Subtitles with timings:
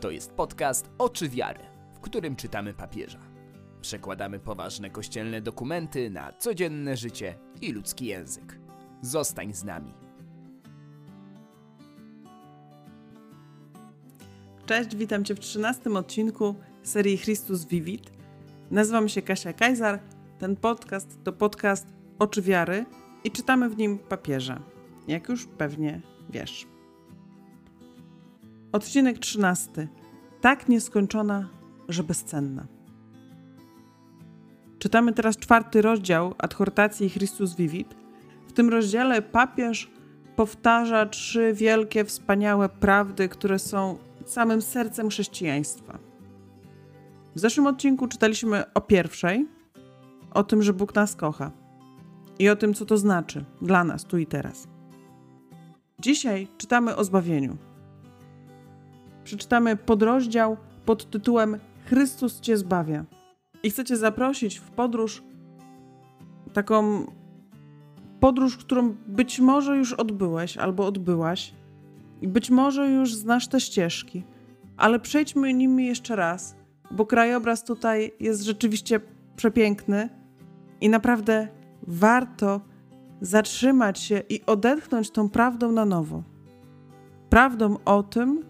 [0.00, 1.60] To jest podcast Oczy Wiary,
[1.94, 3.18] w którym czytamy papieża.
[3.80, 8.58] Przekładamy poważne kościelne dokumenty na codzienne życie i ludzki język.
[9.02, 9.94] Zostań z nami.
[14.66, 18.10] Cześć, witam Cię w 13 odcinku serii Chrystus Vivit.
[18.70, 20.00] Nazywam się Kasia Kajzar.
[20.38, 21.86] Ten podcast to podcast
[22.18, 22.84] Oczy Wiary
[23.24, 24.62] i czytamy w nim papieża,
[25.08, 26.00] jak już pewnie
[26.30, 26.75] wiesz.
[28.76, 29.88] Odcinek 13.
[30.40, 31.48] Tak nieskończona,
[31.88, 32.66] że bezcenna.
[34.78, 37.94] Czytamy teraz czwarty rozdział adhortacji Chrystus Vivit.
[38.48, 39.90] W tym rozdziale papież
[40.36, 45.98] powtarza trzy wielkie, wspaniałe prawdy, które są samym sercem chrześcijaństwa.
[47.34, 49.46] W zeszłym odcinku czytaliśmy o pierwszej,
[50.34, 51.50] o tym, że Bóg nas kocha
[52.38, 54.68] i o tym, co to znaczy dla nas tu i teraz.
[55.98, 57.56] Dzisiaj czytamy o zbawieniu
[59.26, 63.04] przeczytamy podrozdział pod tytułem Chrystus Cię zbawia.
[63.62, 65.22] I chcę Cię zaprosić w podróż,
[66.52, 67.06] taką
[68.20, 71.54] podróż, którą być może już odbyłeś albo odbyłaś,
[72.20, 74.24] i być może już znasz te ścieżki,
[74.76, 76.56] ale przejdźmy nimi jeszcze raz,
[76.90, 79.00] bo krajobraz tutaj jest rzeczywiście
[79.36, 80.08] przepiękny
[80.80, 81.48] i naprawdę
[81.82, 82.60] warto
[83.20, 86.22] zatrzymać się i odetchnąć tą prawdą na nowo.
[87.30, 88.44] Prawdą o tym,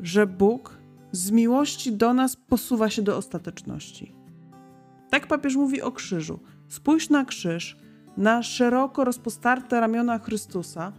[0.00, 0.78] że Bóg
[1.12, 4.14] z miłości do nas posuwa się do ostateczności.
[5.10, 6.40] Tak papież mówi o krzyżu.
[6.68, 7.76] Spójrz na krzyż,
[8.16, 10.92] na szeroko rozpostarte ramiona Chrystusa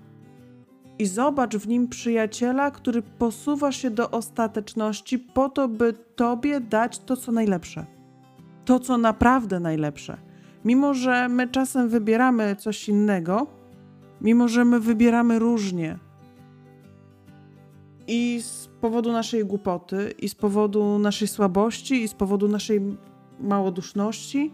[0.99, 6.99] i zobacz w nim przyjaciela, który posuwa się do ostateczności po to, by Tobie dać
[6.99, 7.85] to, co najlepsze.
[8.65, 10.17] To, co naprawdę najlepsze.
[10.65, 13.47] Mimo, że my czasem wybieramy coś innego,
[14.21, 15.99] mimo, że my wybieramy różnie,
[18.09, 22.81] i z powodu naszej głupoty, i z powodu naszej słabości, i z powodu naszej
[23.39, 24.53] małoduszności,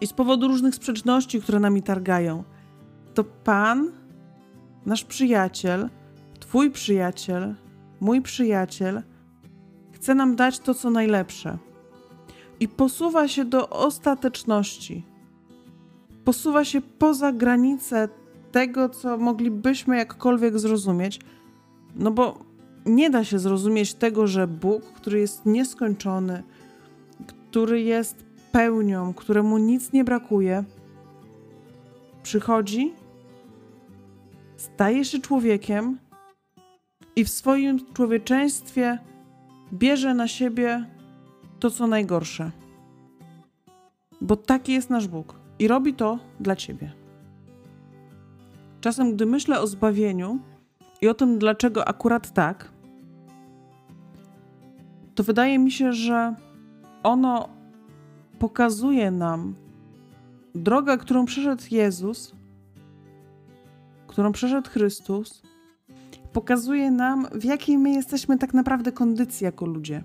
[0.00, 2.44] i z powodu różnych sprzeczności, które nami targają,
[3.14, 3.92] to Pan,
[4.86, 5.88] nasz przyjaciel,
[6.40, 7.54] Twój przyjaciel,
[8.00, 9.02] mój przyjaciel,
[9.92, 11.58] chce nam dać to, co najlepsze.
[12.60, 15.04] I posuwa się do ostateczności.
[16.24, 18.08] Posuwa się poza granice
[18.52, 21.20] tego, co moglibyśmy jakkolwiek zrozumieć
[21.98, 22.38] no bo
[22.88, 26.42] nie da się zrozumieć tego, że Bóg, który jest nieskończony,
[27.26, 30.64] który jest pełnią, któremu nic nie brakuje,
[32.22, 32.92] przychodzi,
[34.56, 35.98] staje się człowiekiem
[37.16, 38.98] i w swoim człowieczeństwie
[39.72, 40.84] bierze na siebie
[41.60, 42.50] to, co najgorsze.
[44.20, 46.92] Bo taki jest nasz Bóg i robi to dla ciebie.
[48.80, 50.38] Czasem, gdy myślę o zbawieniu,
[51.00, 52.72] i o tym, dlaczego akurat tak,
[55.18, 56.34] to wydaje mi się, że
[57.02, 57.48] ono
[58.38, 59.54] pokazuje nam
[60.54, 62.34] drogę, którą przeszedł Jezus,
[64.06, 65.42] którą przeszedł Chrystus,
[66.32, 70.04] pokazuje nam, w jakiej my jesteśmy tak naprawdę kondycji jako ludzie.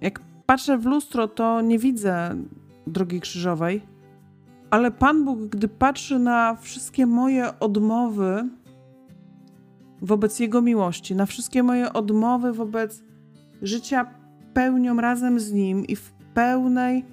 [0.00, 2.36] Jak patrzę w lustro, to nie widzę
[2.86, 3.82] drogi krzyżowej,
[4.70, 8.48] ale Pan Bóg, gdy patrzy na wszystkie moje odmowy,
[10.02, 13.11] wobec Jego miłości, na wszystkie moje odmowy wobec
[13.62, 14.14] życia
[14.54, 17.04] pełnią razem z Nim i w pełnej,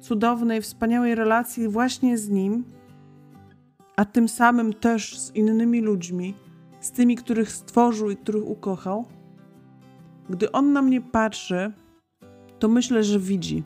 [0.00, 2.64] cudownej, wspaniałej relacji właśnie z Nim,
[3.96, 6.34] a tym samym też z innymi ludźmi,
[6.80, 9.04] z tymi, których stworzył i których ukochał.
[10.30, 11.72] Gdy On na mnie patrzy,
[12.58, 13.62] to myślę, że widzi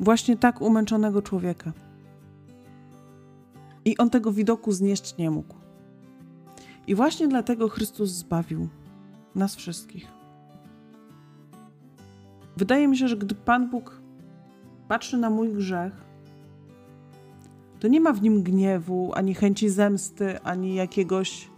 [0.00, 1.72] właśnie tak umęczonego człowieka.
[3.84, 5.54] I on tego widoku znieść nie mógł.
[6.86, 8.68] I właśnie dlatego Chrystus zbawił
[9.34, 10.19] nas wszystkich.
[12.56, 14.00] Wydaje mi się, że gdy Pan Bóg
[14.88, 15.92] patrzy na mój grzech,
[17.80, 21.48] to nie ma w nim gniewu, ani chęci zemsty, ani jakiegoś,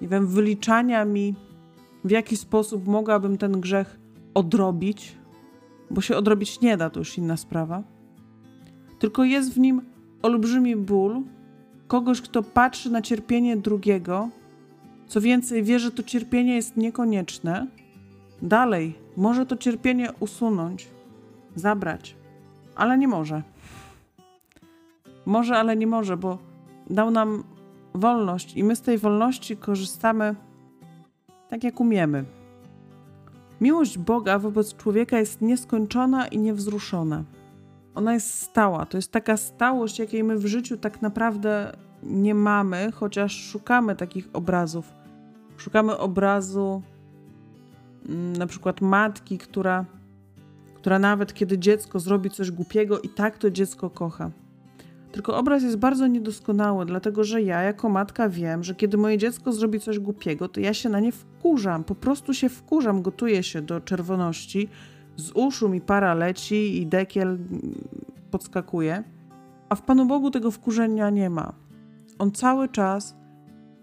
[0.00, 1.34] nie wiem, wyliczania mi,
[2.04, 3.98] w jaki sposób mogłabym ten grzech
[4.34, 5.16] odrobić,
[5.90, 7.82] bo się odrobić nie da, to już inna sprawa.
[8.98, 9.82] Tylko jest w nim
[10.22, 11.22] olbrzymi ból,
[11.88, 14.28] kogoś, kto patrzy na cierpienie drugiego,
[15.06, 17.66] co więcej, wie, że to cierpienie jest niekonieczne,
[18.42, 20.88] dalej może to cierpienie usunąć,
[21.56, 22.16] zabrać,
[22.74, 23.42] ale nie może.
[25.26, 26.38] Może, ale nie może, bo
[26.90, 27.44] dał nam
[27.94, 30.34] wolność i my z tej wolności korzystamy
[31.48, 32.24] tak, jak umiemy.
[33.60, 37.24] Miłość Boga wobec człowieka jest nieskończona i niewzruszona
[37.94, 38.86] ona jest stała.
[38.86, 41.72] To jest taka stałość, jakiej my w życiu tak naprawdę
[42.02, 44.94] nie mamy, chociaż szukamy takich obrazów.
[45.56, 46.82] Szukamy obrazu
[48.38, 49.84] na przykład matki, która,
[50.74, 54.30] która nawet kiedy dziecko zrobi coś głupiego, i tak to dziecko kocha.
[55.12, 59.52] Tylko obraz jest bardzo niedoskonały, dlatego że ja jako matka wiem, że kiedy moje dziecko
[59.52, 63.62] zrobi coś głupiego, to ja się na nie wkurzam, po prostu się wkurzam, gotuję się
[63.62, 64.68] do czerwoności,
[65.16, 67.74] z uszu mi para leci i dekiel mm,
[68.30, 69.04] podskakuje,
[69.68, 71.52] a w Panu Bogu tego wkurzenia nie ma.
[72.18, 73.16] On cały czas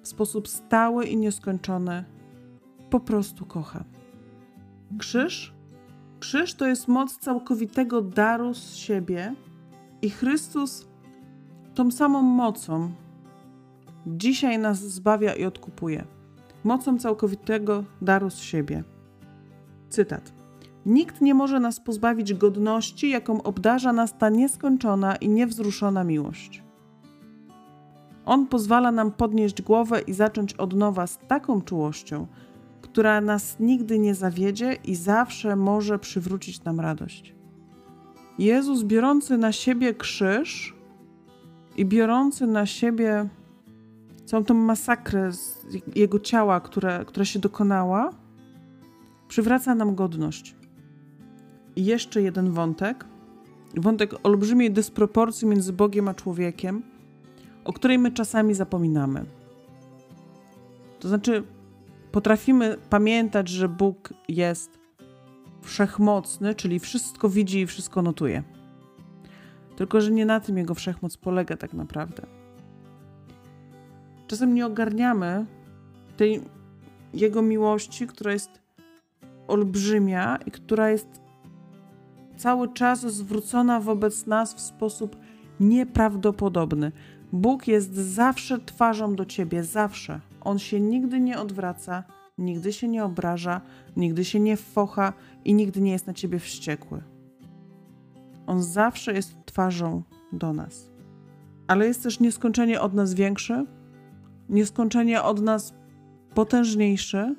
[0.02, 2.04] w sposób stały i nieskończony
[2.90, 3.84] po prostu kocha.
[4.98, 5.54] Krzyż?
[6.20, 9.36] Krzyż to jest moc całkowitego daru z siebie
[10.02, 10.88] i Chrystus
[11.76, 12.92] tą samą mocą
[14.08, 16.06] dzisiaj nas zbawia i odkupuje.
[16.64, 18.84] Mocą całkowitego daru z siebie.
[19.90, 20.34] Cytat.
[20.86, 26.64] Nikt nie może nas pozbawić godności, jaką obdarza nas ta nieskończona i niewzruszona miłość.
[28.26, 32.28] On pozwala nam podnieść głowę i zacząć od nowa z taką czułością,
[32.82, 37.36] która nas nigdy nie zawiedzie i zawsze może przywrócić nam radość.
[38.40, 40.76] Jezus, biorący na siebie krzyż
[41.78, 43.30] i biorący na siebie
[44.26, 45.66] całą tą masakrę z
[45.96, 48.10] jego ciała, które, która się dokonała,
[49.28, 50.56] przywraca nam godność.
[51.76, 53.06] I jeszcze jeden wątek.
[53.78, 56.84] Wątek olbrzymiej dysproporcji między Bogiem a człowiekiem,
[57.66, 59.26] o której my czasami zapominamy.
[61.00, 61.44] To znaczy,
[62.12, 64.80] potrafimy pamiętać, że Bóg jest
[65.62, 68.44] wszechmocny, czyli wszystko widzi i wszystko notuje.
[69.76, 72.24] Tylko, że nie na tym jego wszechmoc polega tak naprawdę.
[74.28, 75.46] Czasem nie ogarniamy
[76.18, 76.42] tej
[77.14, 78.62] jego miłości, która jest
[79.48, 81.22] olbrzymia i która jest
[82.38, 85.16] cały czas zwrócona wobec nas w sposób
[85.60, 86.92] nieprawdopodobny.
[87.34, 90.20] Bóg jest zawsze twarzą do ciebie, zawsze.
[90.42, 92.04] On się nigdy nie odwraca,
[92.38, 93.62] nigdy się nie obraża,
[93.98, 95.14] nigdy się nie focha
[95.46, 97.02] i nigdy nie jest na ciebie wściekły.
[98.48, 100.04] On zawsze jest twarzą
[100.34, 100.92] do nas.
[101.68, 103.66] Ale jest też nieskończenie od nas większy,
[104.50, 105.74] nieskończenie od nas
[106.36, 107.36] potężniejszy.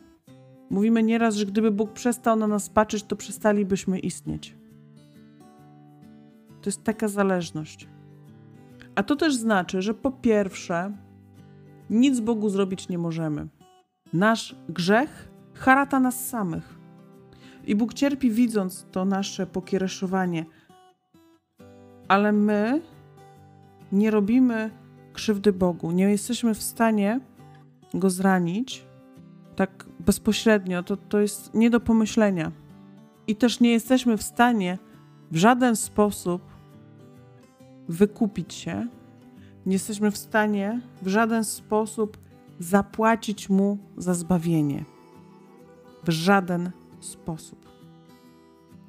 [0.71, 4.57] Mówimy nieraz, że gdyby Bóg przestał na nas patrzeć, to przestalibyśmy istnieć.
[6.63, 7.89] To jest taka zależność.
[8.95, 10.93] A to też znaczy, że po pierwsze,
[11.91, 13.49] nic Bogu zrobić nie możemy.
[14.13, 16.79] Nasz grzech harata nas samych.
[17.67, 20.45] I Bóg cierpi, widząc to nasze pokiereszowanie.
[22.09, 22.83] Ale my
[23.93, 24.71] nie robimy
[25.13, 25.91] krzywdy Bogu.
[25.91, 27.21] Nie jesteśmy w stanie
[27.95, 28.85] go zranić
[29.57, 30.83] tak bezpośrednio.
[30.83, 32.53] To, to jest nie do pomyślenia.
[33.27, 34.79] I też nie jesteśmy w stanie
[35.31, 36.43] w żaden sposób
[37.89, 38.89] wykupić się,
[39.71, 42.19] nie jesteśmy w stanie w żaden sposób
[42.59, 44.85] zapłacić mu za zbawienie.
[46.05, 46.71] W żaden
[47.01, 47.69] sposób.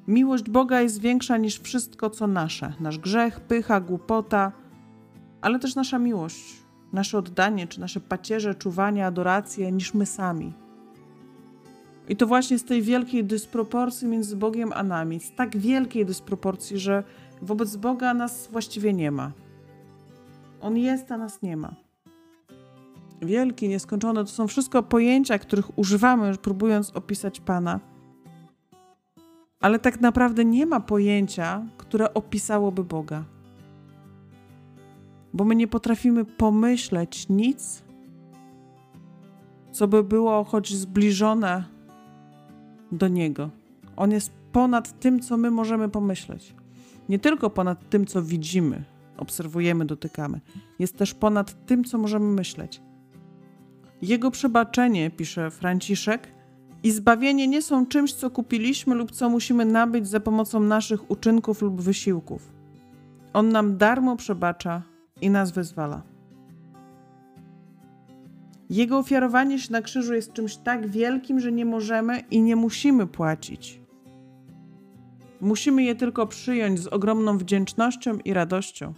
[0.08, 4.52] Miłość Boga jest większa niż wszystko, co nasze: nasz grzech, pycha, głupota,
[5.40, 6.44] ale też nasza miłość,
[6.92, 10.52] nasze oddanie, czy nasze pacierze, czuwanie, adoracje, niż my sami.
[12.08, 16.78] I to właśnie z tej wielkiej dysproporcji między Bogiem a nami, z tak wielkiej dysproporcji,
[16.78, 17.04] że
[17.42, 19.32] wobec Boga nas właściwie nie ma.
[20.62, 21.74] On jest, a nas nie ma.
[23.22, 27.80] Wielki, nieskończony to są wszystko pojęcia, których używamy, próbując opisać Pana.
[29.60, 33.24] Ale tak naprawdę nie ma pojęcia, które opisałoby Boga.
[35.34, 37.82] Bo my nie potrafimy pomyśleć nic,
[39.72, 41.64] co by było choć zbliżone
[42.92, 43.50] do Niego.
[43.96, 46.54] On jest ponad tym, co my możemy pomyśleć.
[47.08, 48.84] Nie tylko ponad tym, co widzimy,
[49.22, 50.40] obserwujemy, dotykamy.
[50.78, 52.82] Jest też ponad tym, co możemy myśleć.
[54.02, 56.28] Jego przebaczenie, pisze Franciszek,
[56.82, 61.62] i zbawienie nie są czymś, co kupiliśmy lub co musimy nabyć za pomocą naszych uczynków
[61.62, 62.52] lub wysiłków.
[63.32, 64.82] On nam darmo przebacza
[65.20, 66.02] i nas wyzwala.
[68.70, 73.06] Jego ofiarowanie się na krzyżu jest czymś tak wielkim, że nie możemy i nie musimy
[73.06, 73.80] płacić.
[75.40, 78.94] Musimy je tylko przyjąć z ogromną wdzięcznością i radością.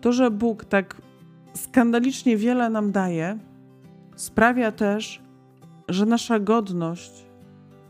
[0.00, 1.02] To, że Bóg tak
[1.54, 3.38] skandalicznie wiele nam daje,
[4.16, 5.22] sprawia też,
[5.88, 7.26] że nasza godność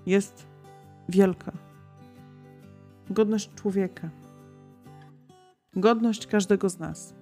[0.07, 0.47] jest
[1.09, 1.53] wielka.
[3.11, 4.11] Godność człowieka.
[5.77, 7.15] Godność każdego z nas.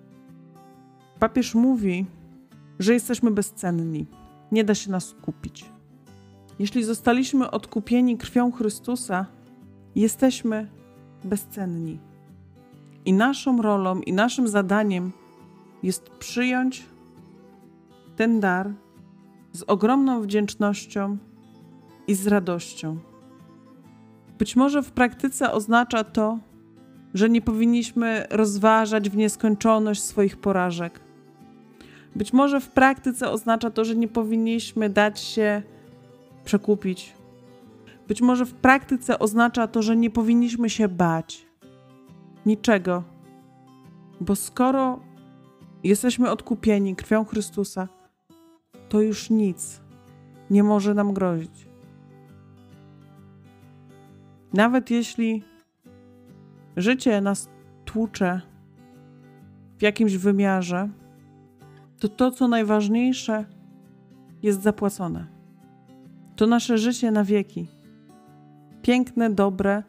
[1.18, 2.06] Papież mówi,
[2.78, 4.06] że jesteśmy bezcenni.
[4.52, 5.64] Nie da się nas kupić.
[6.58, 9.26] Jeśli zostaliśmy odkupieni krwią Chrystusa,
[9.94, 10.70] jesteśmy
[11.24, 11.98] bezcenni.
[13.08, 15.12] I naszą rolą, i naszym zadaniem
[15.82, 16.86] jest przyjąć
[18.16, 18.70] ten dar
[19.52, 21.16] z ogromną wdzięcznością
[22.06, 22.98] i z radością.
[24.38, 26.38] Być może w praktyce oznacza to,
[27.14, 31.00] że nie powinniśmy rozważać w nieskończoność swoich porażek.
[32.16, 35.62] Być może w praktyce oznacza to, że nie powinniśmy dać się
[36.44, 37.14] przekupić.
[38.08, 41.47] Być może w praktyce oznacza to, że nie powinniśmy się bać
[42.48, 43.04] niczego,
[44.20, 45.00] bo skoro
[45.84, 47.88] jesteśmy odkupieni krwią Chrystusa,
[48.88, 49.80] to już nic
[50.50, 51.68] nie może nam grozić.
[54.52, 55.42] Nawet jeśli
[56.76, 57.48] życie nas
[57.84, 58.40] tłucze
[59.78, 60.88] w jakimś wymiarze,
[61.98, 63.44] to to, co najważniejsze,
[64.42, 65.26] jest zapłacone.
[66.36, 67.68] To nasze życie na wieki.
[68.82, 69.82] Piękne, dobre,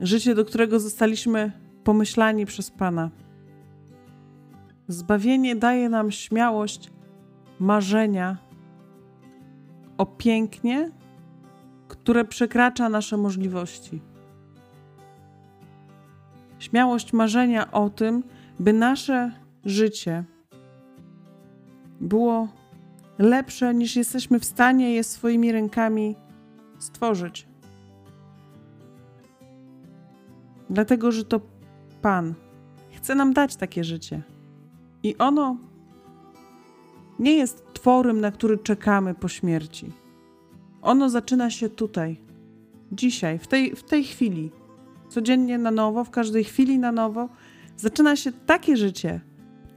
[0.00, 1.52] życie, do którego zostaliśmy
[1.84, 3.10] pomyślani przez Pana.
[4.88, 6.90] Zbawienie daje nam śmiałość
[7.58, 8.36] marzenia
[9.98, 10.90] o pięknie,
[11.88, 14.00] które przekracza nasze możliwości.
[16.58, 18.22] Śmiałość marzenia o tym,
[18.60, 19.32] by nasze
[19.64, 20.24] życie
[22.00, 22.48] było
[23.18, 26.16] lepsze niż jesteśmy w stanie je swoimi rękami
[26.78, 27.49] stworzyć.
[30.70, 31.40] Dlatego, że to
[32.02, 32.34] Pan
[32.96, 34.22] chce nam dać takie życie.
[35.02, 35.56] I ono
[37.18, 39.92] nie jest tworem, na który czekamy po śmierci.
[40.82, 42.20] Ono zaczyna się tutaj,
[42.92, 44.50] dzisiaj, w tej, w tej chwili.
[45.08, 47.28] Codziennie na nowo, w każdej chwili na nowo.
[47.76, 49.20] Zaczyna się takie życie,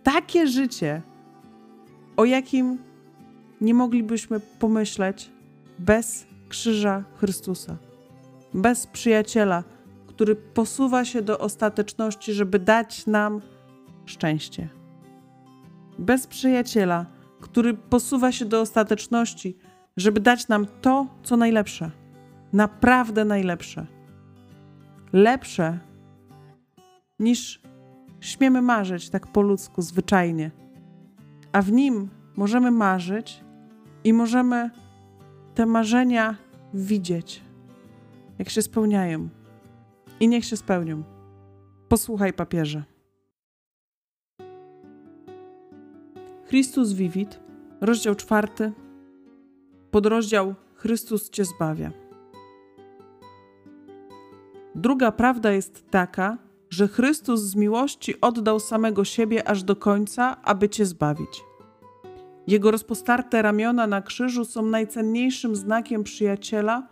[0.04, 1.02] takie życie,
[2.18, 2.78] o jakim
[3.62, 5.30] nie moglibyśmy pomyśleć
[5.80, 7.78] bez krzyża Chrystusa,
[8.54, 9.64] bez przyjaciela,
[10.16, 13.42] który posuwa się do ostateczności, żeby dać nam
[14.06, 14.70] szczęście.
[16.00, 17.06] Bez przyjaciela,
[17.42, 19.58] który posuwa się do ostateczności,
[19.98, 21.92] żeby dać nam to, co najlepsze.
[22.54, 23.86] Naprawdę najlepsze.
[25.14, 25.80] Lepsze
[27.20, 27.62] niż
[28.20, 30.52] śmiemy marzyć tak po ludzku, zwyczajnie.
[31.52, 33.44] A w nim możemy marzyć
[34.04, 34.70] i możemy
[35.56, 36.36] te marzenia
[36.74, 37.42] widzieć,
[38.40, 39.30] jak się spełniają.
[40.24, 41.04] I niech się spełnią.
[41.90, 42.84] Posłuchaj papieże.
[46.46, 47.40] Chrystus Vivit,
[47.82, 48.72] rozdział czwarty,
[49.92, 51.92] podrozdział Chrystus Cię zbawia.
[54.76, 56.38] Druga prawda jest taka,
[56.70, 61.44] że Chrystus z miłości oddał samego siebie aż do końca, aby Cię zbawić.
[62.48, 66.88] Jego rozpostarte ramiona na krzyżu są najcenniejszym znakiem przyjaciela,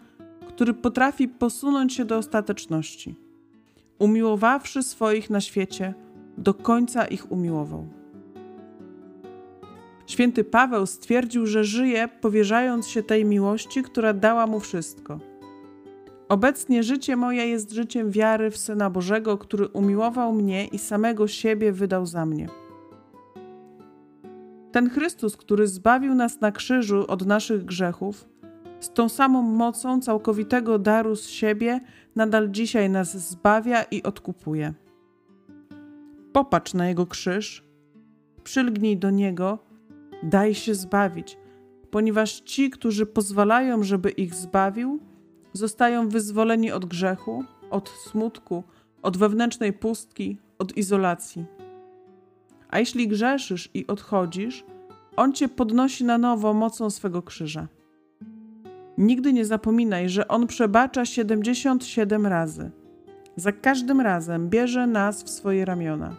[0.47, 3.20] który potrafi posunąć się do ostateczności.
[4.01, 5.93] Umiłowawszy swoich na świecie,
[6.37, 7.87] do końca ich umiłował.
[10.07, 15.19] Święty Paweł stwierdził, że żyje, powierzając się tej miłości, która dała mu wszystko.
[16.29, 21.71] Obecnie życie moje jest życiem wiary w Syna Bożego, który umiłował mnie i samego siebie
[21.71, 22.47] wydał za mnie.
[24.71, 28.30] Ten Chrystus, który zbawił nas na krzyżu od naszych grzechów,
[28.81, 31.79] z tą samą mocą całkowitego daru z siebie,
[32.15, 34.73] nadal dzisiaj nas zbawia i odkupuje.
[36.33, 37.63] Popatrz na Jego krzyż,
[38.43, 39.59] przylgnij do Niego,
[40.23, 41.37] daj się zbawić,
[41.91, 44.99] ponieważ ci, którzy pozwalają, żeby ich zbawił,
[45.53, 48.63] zostają wyzwoleni od grzechu, od smutku,
[49.01, 51.45] od wewnętrznej pustki, od izolacji.
[52.69, 54.63] A jeśli grzeszysz i odchodzisz,
[55.15, 57.67] On cię podnosi na nowo mocą swego krzyża.
[59.01, 62.71] Nigdy nie zapominaj, że On przebacza 77 razy.
[63.35, 66.15] Za każdym razem bierze nas w swoje ramiona.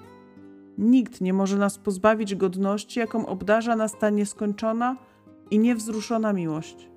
[0.78, 4.96] Nikt nie może nas pozbawić godności, jaką obdarza nas ta nieskończona
[5.50, 6.88] i niewzruszona miłość.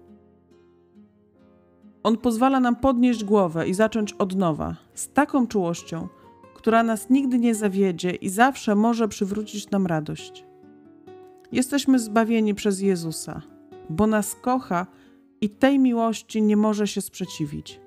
[2.03, 6.07] On pozwala nam podnieść głowę i zacząć od nowa, z taką czułością,
[6.55, 10.45] która nas nigdy nie zawiedzie i zawsze może przywrócić nam radość.
[11.51, 13.41] Jesteśmy zbawieni przez Jezusa,
[13.89, 14.87] bo nas kocha
[15.45, 17.79] i tej miłości nie może się sprzeciwić.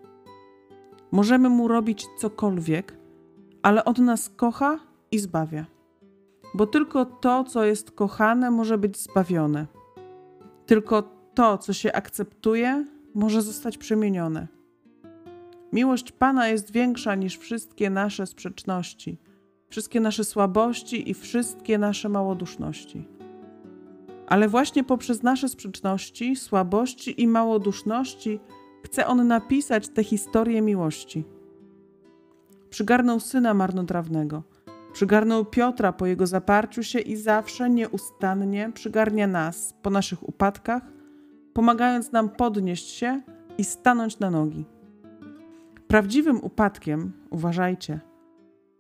[1.11, 2.99] Możemy mu robić cokolwiek,
[3.63, 4.79] ale on nas kocha
[5.11, 5.67] i zbawia.
[6.55, 9.67] Bo tylko to, co jest kochane, może być zbawione.
[10.67, 11.03] Tylko
[11.35, 12.85] to, co się akceptuje,
[13.15, 14.49] może zostać przemienione.
[15.73, 19.19] Miłość Pana jest większa niż wszystkie nasze sprzeczności,
[19.69, 23.18] wszystkie nasze słabości i wszystkie nasze małoduszności.
[24.29, 28.41] Ale właśnie poprzez nasze sprzeczności, słabości i małoduszności
[28.83, 31.25] chce On napisać tę historię miłości.
[32.71, 34.43] Przygarnął syna marnotrawnego,
[34.93, 40.83] przygarnął Piotra po jego zaparciu się i zawsze nieustannie przygarnia nas po naszych upadkach,
[41.53, 43.21] pomagając nam podnieść się
[43.59, 44.65] i stanąć na nogi.
[45.89, 48.01] Prawdziwym upadkiem, uważajcie,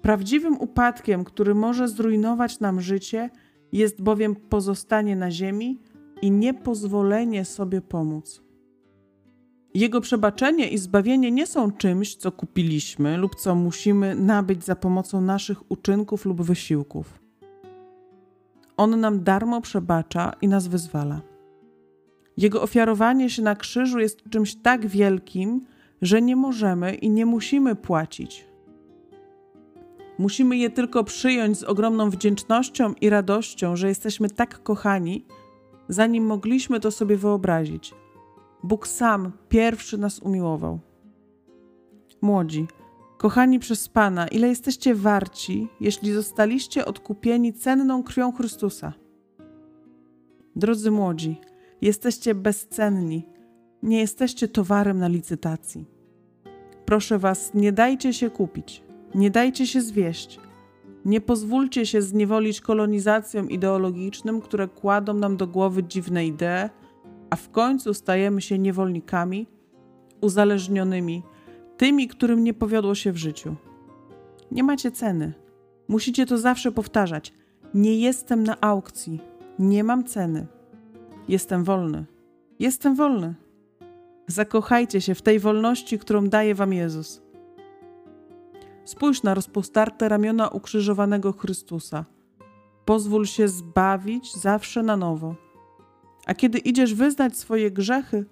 [0.03, 3.31] prawdziwym upadkiem, który może zrujnować nam życie,
[3.73, 5.79] jest bowiem pozostanie na ziemi
[6.23, 8.43] i niepozwolenie sobie pomóc.
[9.75, 15.21] Jego przebaczenie i zbawienie nie są czymś, co kupiliśmy lub co musimy nabyć za pomocą
[15.21, 17.21] naszych uczynków lub wysiłków.
[18.77, 21.21] On nam darmo przebacza i nas wyzwala.
[22.37, 25.67] Jego ofiarowanie się na krzyżu jest czymś tak wielkim,
[26.03, 28.48] że nie możemy i nie musimy płacić.
[30.19, 35.27] Musimy je tylko przyjąć z ogromną wdzięcznością i radością, że jesteśmy tak kochani,
[35.89, 37.95] zanim mogliśmy to sobie wyobrazić.
[38.63, 40.79] Bóg sam pierwszy nas umiłował.
[42.23, 42.67] Młodzi,
[43.19, 48.93] kochani przez Pana, ile jesteście warci, jeśli zostaliście odkupieni cenną krwią Chrystusa?
[50.57, 51.41] Drodzy młodzi,
[51.81, 53.29] jesteście bezcenni,
[53.83, 55.87] nie jesteście towarem na licytacji.
[56.85, 58.83] Proszę Was, nie dajcie się kupić,
[59.15, 60.41] nie dajcie się zwieść.
[61.05, 66.71] Nie pozwólcie się zniewolić kolonizacjom ideologicznym, które kładą nam do głowy dziwne idee,
[67.31, 69.47] a w końcu stajemy się niewolnikami,
[70.21, 71.23] uzależnionymi,
[71.77, 73.55] tymi, którym nie powiodło się w życiu.
[74.51, 75.33] Nie macie ceny.
[75.89, 77.35] Musicie to zawsze powtarzać.
[77.75, 79.21] Nie jestem na aukcji.
[79.59, 80.47] Nie mam ceny.
[81.29, 82.05] Jestem wolny.
[82.59, 83.35] Jestem wolny.
[84.27, 87.23] Zakochajcie się w tej wolności, którą daje Wam Jezus.
[88.89, 92.05] Spójrz na rozpostarte ramiona ukrzyżowanego Chrystusa.
[92.85, 95.35] Pozwól się zbawić zawsze na nowo.
[96.27, 98.25] A kiedy idziesz wyznać swoje grzechy,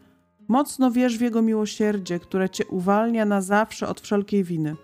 [0.48, 4.76] mocno wierz w Jego miłosierdzie, które Cię uwalnia na zawsze od wszelkiej winy.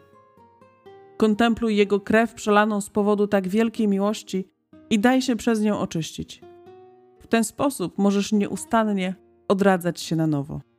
[1.16, 4.48] Kontempluj Jego krew przelaną z powodu tak wielkiej miłości
[4.90, 6.40] i daj się przez nią oczyścić.
[7.18, 9.14] W ten sposób możesz nieustannie
[9.48, 10.71] odradzać się na nowo.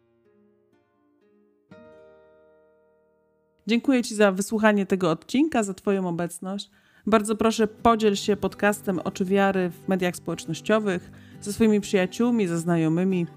[3.67, 6.69] Dziękuję Ci za wysłuchanie tego odcinka, za Twoją obecność.
[7.05, 13.27] Bardzo proszę, podziel się podcastem Oczy Wiary w mediach społecznościowych ze swoimi przyjaciółmi, ze znajomymi,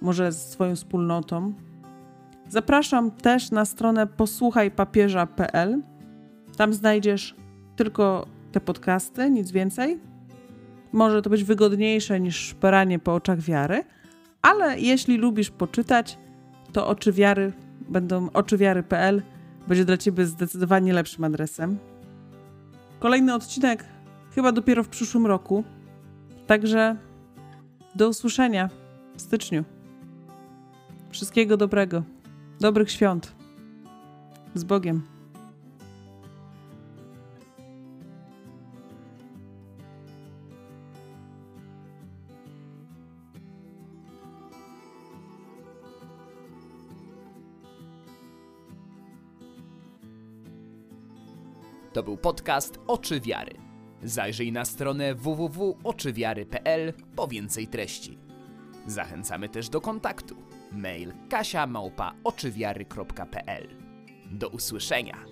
[0.00, 1.54] może z swoją wspólnotą.
[2.48, 5.82] Zapraszam też na stronę posłuchajpapieża.pl.
[6.56, 7.36] Tam znajdziesz
[7.76, 10.00] tylko te podcasty, nic więcej.
[10.92, 13.84] Może to być wygodniejsze niż szperanie po oczach wiary,
[14.42, 16.18] ale jeśli lubisz poczytać,
[16.72, 17.52] to oczy wiary
[17.88, 19.22] będą oczywiary.pl
[19.68, 21.78] będzie dla ciebie zdecydowanie lepszym adresem.
[23.00, 23.84] Kolejny odcinek
[24.34, 25.64] chyba dopiero w przyszłym roku.
[26.46, 26.96] Także
[27.94, 28.70] do usłyszenia
[29.16, 29.64] w styczniu.
[31.10, 32.02] Wszystkiego dobrego.
[32.60, 33.34] Dobrych świąt.
[34.54, 35.11] Z Bogiem.
[52.22, 53.52] Podcast Oczy Wiary.
[54.02, 58.18] Zajrzyj na stronę www.oczywiary.pl po więcej treści.
[58.86, 60.36] Zachęcamy też do kontaktu.
[60.72, 61.66] Mail kasia
[64.30, 65.31] Do usłyszenia.